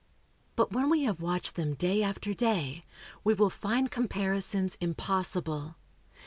But 0.55 0.71
when 0.71 0.89
we 0.89 1.03
have 1.03 1.21
watched 1.21 1.53
them 1.53 1.75
day 1.75 2.01
after 2.01 2.33
day, 2.33 2.85
we 3.23 3.35
will 3.35 3.51
find 3.51 3.91
comparisons 3.91 4.75
impossible. 4.81 5.75